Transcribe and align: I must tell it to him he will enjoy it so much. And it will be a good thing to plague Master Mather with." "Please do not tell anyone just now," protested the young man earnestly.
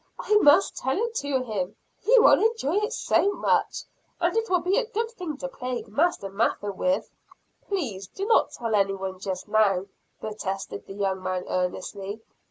I 0.19 0.33
must 0.37 0.75
tell 0.77 0.97
it 0.97 1.13
to 1.17 1.43
him 1.43 1.75
he 1.99 2.17
will 2.17 2.43
enjoy 2.43 2.77
it 2.77 2.91
so 2.91 3.33
much. 3.33 3.83
And 4.19 4.35
it 4.35 4.49
will 4.49 4.61
be 4.61 4.77
a 4.79 4.87
good 4.87 5.11
thing 5.11 5.37
to 5.37 5.47
plague 5.47 5.87
Master 5.89 6.27
Mather 6.27 6.71
with." 6.71 7.11
"Please 7.67 8.07
do 8.07 8.25
not 8.25 8.51
tell 8.51 8.73
anyone 8.73 9.19
just 9.19 9.47
now," 9.47 9.85
protested 10.19 10.87
the 10.87 10.95
young 10.95 11.21
man 11.21 11.45
earnestly. 11.47 12.19